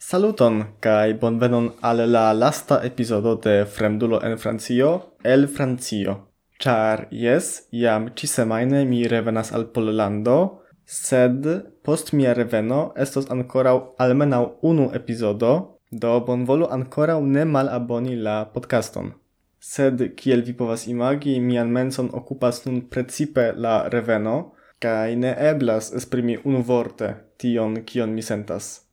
[0.00, 6.28] Saluton kai bonvenon al la lasta epizodo de Fremdulo en Francio el Francio.
[6.60, 11.44] Char yes, jam ci semaine mi revenas al Pollando, sed
[11.82, 19.12] post mia reveno estos ankorau almenau unu epizodo, do bonvolu ankorau ne malaboni la podcaston.
[19.58, 25.92] Sed kiel vi povas imagi, mian menson okupas nun precipe la reveno, kaj ne eblas
[25.92, 28.87] esprimi unu vorte tion kion mi sentas.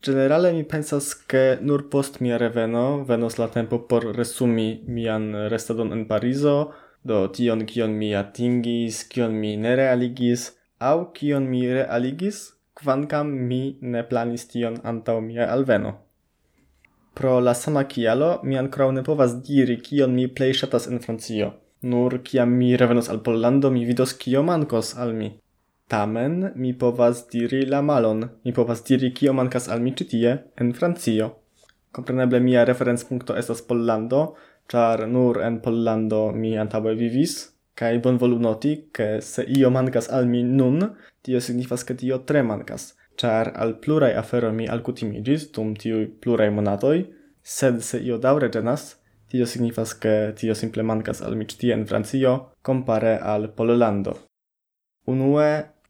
[0.00, 5.92] Generale mi pensas ke nur post mia reveno venos la tempo por resumi mian restadon
[5.92, 12.38] en Parizo, do tion kion mi atingis, kion mi ne realigis, au kion mi realigis,
[12.78, 15.92] kvankam mi ne planis tion antaŭ mia alveno.
[17.14, 21.50] Pro la sama kialo mi ankoraŭ ne povas diri kion mi plej ŝatas en Francio.
[21.82, 25.32] Nur kiam mi revenos al Pollando mi vidos kio mankos al mi.
[25.88, 30.72] Tamen mi povas diri la malon, mi povas diri kio mancas al mi citie en
[30.76, 31.28] Francio.
[31.92, 34.34] Compreneble mia referencpunkto estas Pollando,
[34.68, 40.28] char nur en Pollando mi antabe vivis, kaj bonvolu noti, ke se io mancas al
[40.28, 40.90] mi nun,
[41.24, 46.50] tio signifas ke tio tre mancas, char al plurai afero mi alcutimigis, dum tiuj plurai
[46.50, 47.06] monatoi,
[47.40, 48.98] sed se io daure genas,
[49.32, 54.18] tio signifas ke tio simple mancas al mi citie en Francio compare al Pollando.
[55.08, 55.48] Unue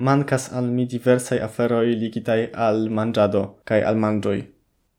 [0.00, 4.40] Mancas al mi diversai aferoi ligitai al mangiado kai al mangioi.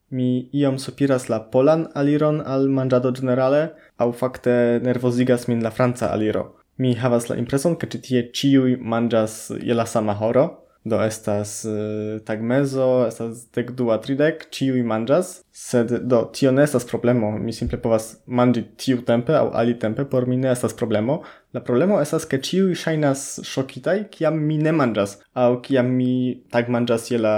[0.09, 6.11] Mi iom sopiras la polan aliron al mangiado generale, au facte nervozigas min la franca
[6.13, 6.43] aliro.
[6.77, 10.45] Mi havas la impreson, ke citie ciui mangias je la sama horo,
[10.83, 16.63] Do estas uh, tag mezo, estas dek dua tridek, ciui manjas, sed do tio ne
[16.65, 17.29] estas problemo.
[17.37, 21.19] Mi simple povas manĝi tiu tempe aŭ ali tempe, por mi ne estas problemo.
[21.53, 26.13] La problemo estas ke ciui shainas shokitai, kiam mi ne manjas, aŭ kiam mi
[26.49, 27.35] tag manjas je la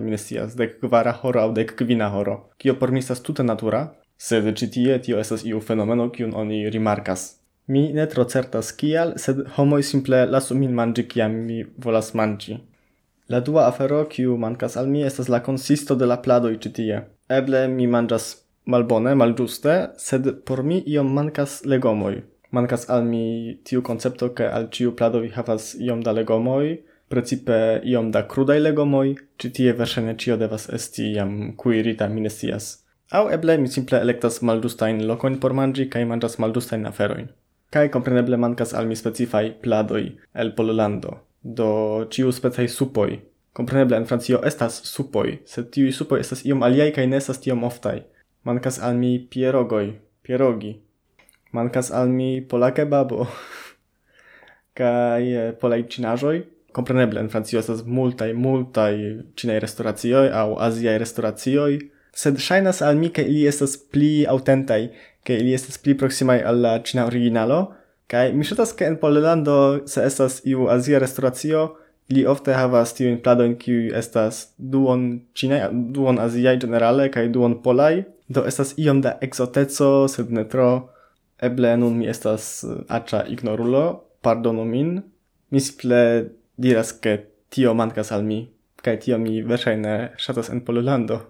[0.00, 2.36] mi ne dek kvara horo au dek kvina horo.
[2.56, 6.70] Kio por mi estas tute natura, sed ĉi tie tio estas iu fenomeno kiun oni
[6.70, 7.34] rimarkas.
[7.68, 12.56] Mi ne tro certas kial, sed homoi simple lasu min manĝi kiam mi volas manji.
[13.28, 16.98] La dua afero kiu mankas al mi estas la consisto de la plado ĉi tie.
[17.28, 18.26] Eble mi manĝas
[18.70, 22.20] malbone, malgiuste, sed por mi iom mankas legomoj.
[22.54, 26.76] Mankas al mi tiu koncepto ke al ciu plado vi havas iom da legomoi,
[27.10, 32.76] precipe iom da crudai legomoj, ĉi tie versene ĉio devas esti jam kuirita, minestias.
[33.10, 33.26] Au.
[33.26, 37.28] Aŭ eble mi simple elektas malgiustain locoin por manĝi kaj manĝas malgiustain aferoin.
[37.74, 40.04] Kai kompreneble mankas al mi specifaj pladoj
[40.34, 43.20] el Pololando do ciu specaj supoi.
[43.56, 48.02] Compreneble, en Francio estas supoi, sed tiui supoi estas iom aliai kaj nesas tiom oftai.
[48.44, 49.94] Mankas al mi pierogoj,
[50.26, 50.74] pierogi.
[51.56, 53.24] Mankas al mi polake babo.
[54.78, 56.44] kaj eh, polai cinajoi.
[56.76, 58.96] Compreneble, en Francio estas multai, multai
[59.40, 61.78] cinai restauracioi aŭ aziaj restauracioi.
[62.16, 64.90] sed shainas al mi ke ili estas pli autentai,
[65.24, 67.58] ke ili estas pli proksimaj alla cina originalo,
[68.06, 71.76] Kai mi ŝatas ke en Pollando se estas iu azia restoracio,
[72.08, 78.04] li ofte havas plado in kiuj estas duon ĉinaj, duon azia generale kai duon polai,
[78.28, 80.90] do estas iom da exoteco sed ne tro.
[81.42, 85.02] Eble nun mi estas eh, aĉa ignorulo, pardonu min.
[85.50, 88.48] Mi simple diras ke tio mankas al mi,
[88.82, 91.20] kai tio mi verŝajne ŝatas en Pollando.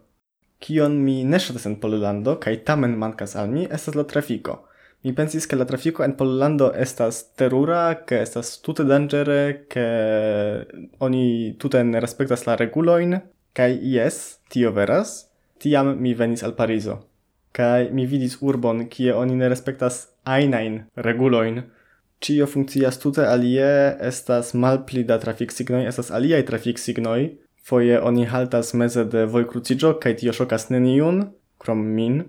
[0.61, 4.66] Kion mi ne ŝatas en Pollando kai tamen mankas al mi estas la trafiko.
[5.05, 10.67] Mi pensis che la trafico en Pollando estas terura, che estas tutte dangere, che
[10.99, 13.21] oni tutte ne respectas la reguloin,
[13.53, 15.31] kai yes, tio veras.
[15.59, 17.09] Tiam mi venis al Parizo.
[17.53, 21.63] Kai mi vidis urbon, kie oni ne respectas ainain reguloin.
[22.21, 28.27] Cio funkcias tute alie, estas malpli da trafik signoi, estas aliai trafik signoi, foje oni
[28.27, 31.29] haltas meze de vojkruciĝo kaj tio shokas neniun,
[31.63, 32.25] krom min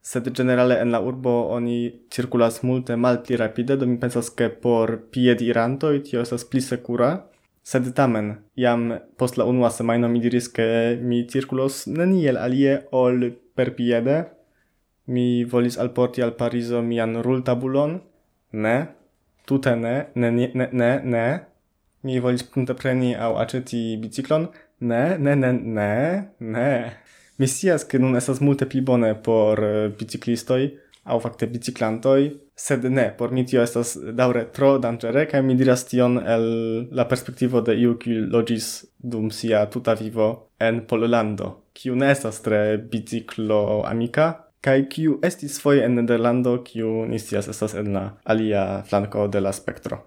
[0.00, 4.48] sed generale en la urbo oni circulas multe mal pli rapide, do mi pensas che
[4.48, 7.28] por pied iranto tio estas pli secura.
[7.62, 11.26] Sed tamen, iam post la unua semaino mi diris che mi
[11.86, 14.36] neniel alie ol per piede.
[15.04, 18.00] Mi volis alporti al Pariso mian rultabulon.
[18.52, 18.88] Ne,
[19.44, 21.46] tute ne, ne, ne, ne, ne.
[22.02, 22.42] Mi volis
[22.76, 24.48] preni au aceti biciclon.
[24.78, 26.96] Ne, ne, ne, ne, ne.
[27.40, 30.62] Mi scias ke nun estas multe pli bone por eh, biciklistoj
[31.08, 32.20] aŭ fakte biciklantoj,
[32.52, 36.44] sed ne, por mi tio estas daŭre tro danĝere kaj mi diras tion el
[36.92, 40.28] la perspektivo de iu kiu loĝis dum sia tuta vivo
[40.60, 44.28] en Pollando, kiu ne estas tre biciklo amika,
[44.60, 49.40] kai kiu estis foje en Nederlando, kiu ni scias estas en la alia flanko de
[49.40, 50.02] la spektro.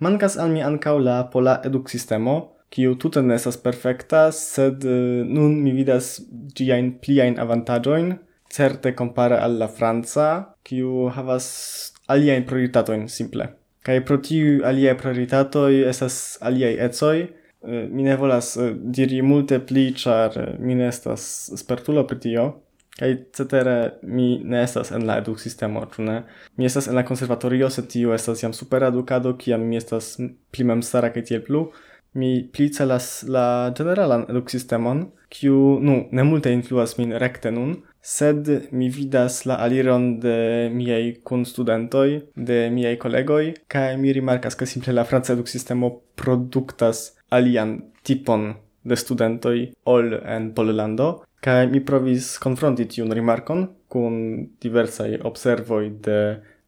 [0.00, 2.36] Mankas al mi ankaŭ la pola eduksistemo,
[2.70, 6.18] kiu tute ne estas perfekta, sed eh, nun mi vidas
[6.56, 8.12] ĝiajn pliajn avantaĝojn,
[8.50, 10.28] certe kompare al la franca,
[10.66, 11.48] kiu havas
[12.10, 13.50] aliajn prioritatojn simple.
[13.86, 19.60] Kaj pro tiu aliaj prioritatoj estas aliaj ecoj, eh, mi ne volas eh, diri multe
[19.66, 21.24] pli, ĉar mi ne estas
[21.58, 22.48] spertulo pri tio,
[23.00, 26.18] kaj cetere mi ne estas en la eduksistemo, ĉu ne?
[26.58, 30.18] Mi estas en la konservatorio, sed tio estas jam super edukado, kiam mi estas
[30.52, 31.70] pli memstara kaj tiel plu,
[32.14, 38.48] mi pli celas la generalan eduksistemon, kiu, nu, ne multe influas min rekte nun, sed
[38.72, 44.66] mi vidas la aliron de miei kun studentoj, de miei kolegoj, kaj mi rimarkas, ke
[44.66, 49.56] simple la franca eduksistemo produktas alian tipon de studentoj
[49.92, 51.10] ol en Pollando,
[51.44, 54.16] kaj mi provis konfronti tiun rimarkon kun
[54.62, 56.18] diversaj observoj de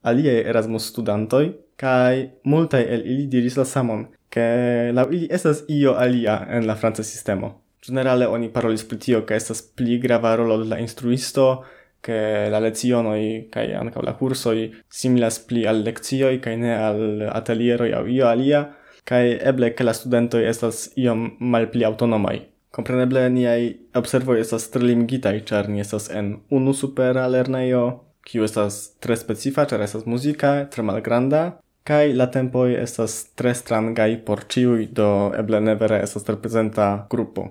[0.02, 4.46] aliei Erasmus studentoi, kai multai el ili diris la samon, ke
[4.94, 7.52] lau ili estas io alia en la franca sistemo.
[7.87, 11.64] Generale oni parolis pri tio, ke estas pli grava rolo de la instruisto,
[12.02, 12.19] ke
[12.50, 13.22] la lecionoj
[13.54, 14.56] kai ankaŭ la kursoj
[15.00, 18.62] similas pli al lekcioj kai ne al atelieroj aŭ io alia,
[19.06, 22.38] kai eble ke la studentoj estas iom malpli aŭtonomaj.
[22.72, 23.60] Kompreneble niaj
[24.00, 27.82] observoj estas tre limigitaj, ĉar ni estas en unu supera lernejo,
[28.26, 31.42] kiu estas tre specifa, ĉar estas muzika, tre malgranda,
[31.86, 37.48] kai la tempoi estas tre strangai por ciui, do eble ne vere estas reprezenta gruppo.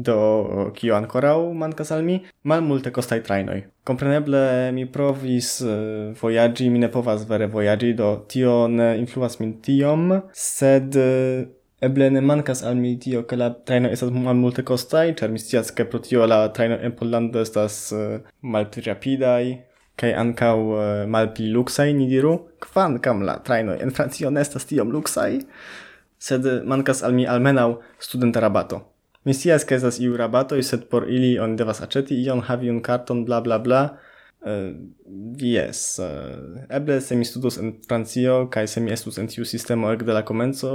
[0.00, 3.64] Do, kio ancorau mancas al mi, mal multe costai trainoi.
[3.84, 9.56] Compreneble mi provis uh, voyagi, mi ne povas vere voyagi, do tio ne influas min
[9.64, 11.42] tiom, sed uh,
[11.80, 15.38] Eble ne mancas al mi tio che la traino estas mal multe costai, char mi
[15.38, 19.64] scias che pro tio la traino en Pollando estas uh, malpli rapidai
[19.96, 24.92] kai ankaŭ uh, malpli luxai ni diru, kvankam la traino en Francio ne estas tiom
[24.92, 25.40] luxai
[26.18, 28.82] sed mancas al mi almenau studenta rabato.
[29.24, 32.82] Mi scias che estas iu rabato sed por ili on devas aceti ion, havi un
[32.82, 33.96] karton, bla bla bla,
[34.40, 34.72] Uh,
[35.36, 35.98] yes.
[35.98, 40.14] Eh, eble se mi studus en Francio kai se mi estus en tiu sistemo ekde
[40.16, 40.70] la komenco,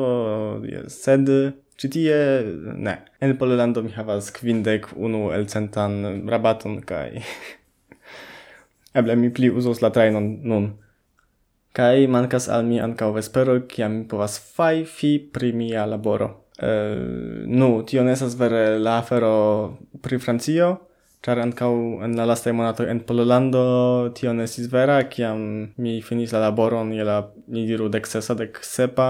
[0.69, 1.00] yes.
[1.01, 1.31] sed
[1.81, 2.19] citie,
[2.77, 3.00] ne.
[3.19, 7.23] En Pollando mi havas kvindek unu elcentan rabaton kai
[8.97, 10.73] eble mi pli usos la trainon nun.
[11.75, 16.45] Kai mankas al mi ancao vespero, kiam mi povas faifi pri mia laboro.
[16.61, 20.77] Uh, nu, tio ne vere la afero pri Francio,
[21.25, 21.72] Ĉar ankaŭ
[22.06, 23.62] en la lastaj monato en Pololando
[24.13, 25.39] tio ne estis vera, kiam
[25.81, 27.16] mi finis la laboron je la
[27.56, 29.07] ni diru dek sesa, dek sepa,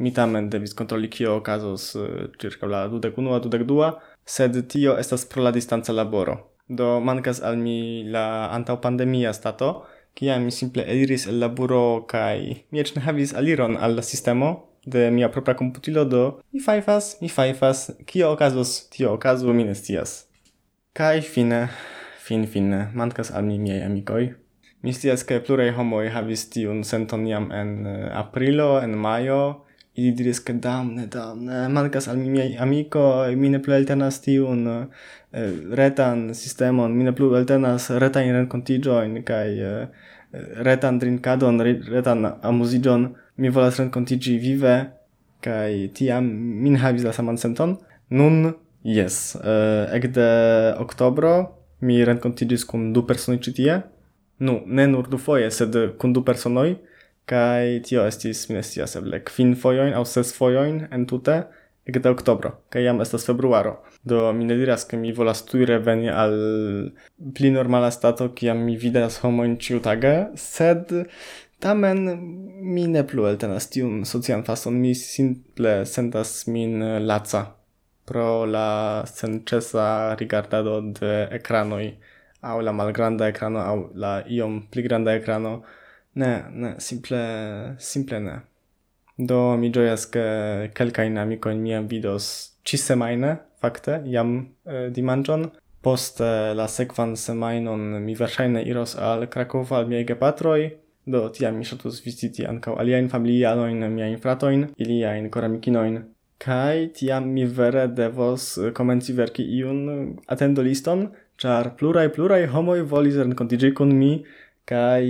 [0.00, 3.90] mi tamen devis kontroli kio okazos eh, circa la dudek unua, dudek dua,
[4.24, 6.38] sed tio estas pro la distanca laboro.
[6.68, 9.68] Do mancas al mi la antaŭpandemia stato,
[10.16, 14.54] kiam mi simple eliris el laburo kai mi ec ne havis aliron al la sistemo,
[14.86, 19.76] de mia propra computilo do mi fajfas, mi fajfas, kio okazos, tio okazo mi ne.
[20.98, 21.68] Kai fine,
[22.18, 24.34] fin fine, mancas al mi miei amicoi.
[24.82, 29.62] Mi stias che plurei homoi havis tiun senton jam en eh, aprilo, en maio,
[29.94, 34.66] ili diris che damne, damne, mancas al mi miei amicoi, mi ne plu eltenas tiun
[34.66, 34.90] uh,
[35.70, 39.86] retan sistemon, mi ne plu eltenas retain rencontigioin, kai uh,
[40.34, 41.62] eh, retan drinkadon,
[41.94, 44.78] retan amusigion, mi volas rencontigi vive,
[45.46, 46.26] kai tiam
[46.64, 47.78] min havis la saman senton.
[48.10, 53.82] Nun Yes, eh, uh, ecde octobro mi rencontigis cum du personoi citie,
[54.36, 56.78] nu, ne nur du foie, sed cum du personoi,
[57.26, 61.36] kai tio estis, mi ne stias, eble, kvin foioin au ses foioin en tute,
[61.88, 63.78] ecte octobro, kai jam estas februaro.
[64.06, 66.38] Do mi ne diras, ke mi volas tui reveni al
[67.34, 70.94] pli normala stato, kiam mi vidas homoin ciutage, sed
[71.58, 72.06] tamen
[72.62, 77.57] mi ne plu eltenas tiun socian fason, mi simple sentas min laca
[78.08, 81.98] pro la sencesa rigardado de ecranoi.
[82.40, 85.62] Au la malgranda ekrano au la iom pli granda ekrano.
[86.14, 87.20] Ne ne simple
[87.78, 88.36] simple ne.
[89.18, 90.24] Do mi ĝojas ke
[90.74, 92.26] kelkajn amikojn mi vidos
[92.64, 94.34] ĉisemajne fakte jam
[94.66, 95.50] eh, dimanĉon
[95.82, 96.20] post
[96.58, 100.70] la sekvan semajnon mi verŝajne iros al Krakovo al miaj gepatroj.
[101.08, 106.02] Do tiam mi ŝatus viziti ankaŭ aliajn familianojn miajn fratojn iliajn koramikinojn
[106.44, 110.02] Kai tiam mi vere devos eh, komenci verki iun eh,
[110.34, 111.08] atendo liston,
[111.40, 114.12] char plurai plurai homoi volis renkontiĝi kun mi
[114.70, 115.08] kai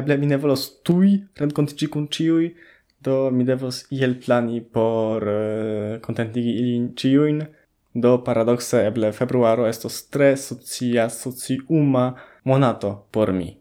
[0.00, 2.50] eble mi ne volos tui renkontiĝi kun ciui,
[3.04, 7.40] do mi devos iel plani por eh, kontentigi uh, ilin ciuin,
[7.92, 13.56] Do paradoxe eble februaro estos tre socia sociuma monato por mi.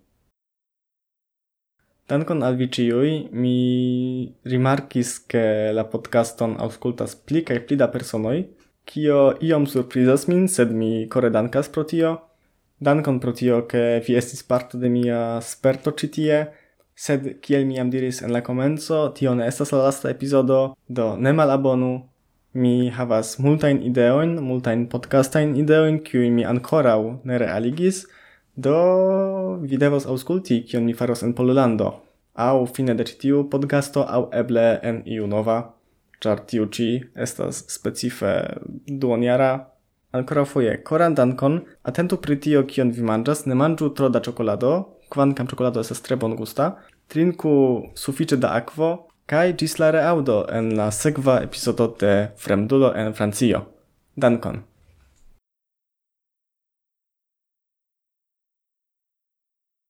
[2.09, 8.39] Dankon al vi ciui, mi rimarkis che la podcaston auscultas pli cae pli da personoi,
[8.83, 12.15] cio iom surprizas min, sed mi core dankas pro tio.
[12.81, 16.49] Dankon pro tio, che vi estis parto de mia sperto citie,
[16.95, 21.15] sed kiel mi am diris en la comenzo, tio ne estas la lasta episodo, do
[21.15, 21.93] ne malabonu.
[22.57, 28.07] Mi havas multain ideoin, multain podcastain ideoin, kiui mi ancorau ne realigis,
[28.65, 31.89] do vi devos ausculti kion mi faros en Pololando
[32.39, 35.57] au fine de citiu podcasto au eble en iu nova.
[36.21, 38.31] Char tiu ci estas specife
[38.87, 39.51] duoniara
[40.11, 41.61] ancora foje koran dankon.
[41.83, 43.45] Atentu pri tio kion vi manĝas.
[43.45, 44.71] Ne manĝu tro da ĉokolado.
[45.09, 46.75] Kvankam ĉokolado estas tre bongusta.
[47.07, 47.53] Trinku
[47.95, 48.89] sufiĉe da akvo.
[49.25, 53.65] Kaj ĝis la reaŭdo en la sekva epizodo de Fremdulo en Francio.
[54.15, 54.68] Dankon